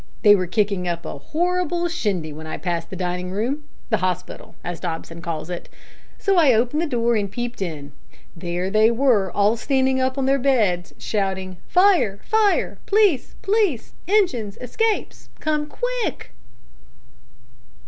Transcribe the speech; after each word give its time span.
They 0.23 0.35
were 0.35 0.47
kicking 0.47 0.87
up 0.87 1.05
a 1.05 1.19
horrible 1.19 1.87
shindy 1.87 2.33
when 2.33 2.47
I 2.47 2.57
passed 2.57 2.89
the 2.89 2.95
dining 2.95 3.29
room 3.29 3.65
the 3.91 3.97
hospital, 3.97 4.55
as 4.63 4.79
Dobson 4.79 5.21
calls 5.21 5.47
it 5.51 5.69
so 6.17 6.37
I 6.37 6.53
opened 6.53 6.81
the 6.81 6.87
door 6.87 7.15
and 7.15 7.31
peeped 7.31 7.61
in. 7.61 7.91
There 8.35 8.71
they 8.71 8.89
were, 8.89 9.31
all 9.31 9.55
standing 9.57 10.01
up 10.01 10.17
on 10.17 10.25
their 10.25 10.39
beds, 10.39 10.95
shouting 10.97 11.57
`Fire! 11.71 12.19
fire! 12.23 12.79
p'leece! 12.87 13.35
p'leece! 13.43 13.91
engines! 14.07 14.57
escapes! 14.59 15.29
Come 15.39 15.67
qui 15.67 15.85
i 16.03 16.07
i 16.07 16.09
ck!' 16.09 16.31